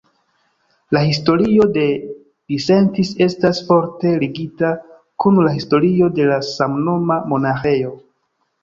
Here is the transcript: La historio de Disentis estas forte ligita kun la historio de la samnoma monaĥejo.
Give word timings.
La 0.97 1.01
historio 1.09 1.67
de 1.75 1.83
Disentis 2.53 3.13
estas 3.27 3.61
forte 3.69 4.15
ligita 4.25 4.75
kun 5.25 5.41
la 5.49 5.57
historio 5.61 6.13
de 6.19 6.31
la 6.33 6.45
samnoma 6.53 7.25
monaĥejo. 7.35 7.97